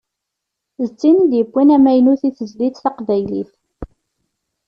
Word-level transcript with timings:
D 0.83 0.87
tin 0.99 1.17
i 1.23 1.27
d-yewwin 1.31 1.73
amaynut 1.75 2.21
i 2.29 2.31
tezlit 2.37 2.79
taqbaylit. 2.83 3.51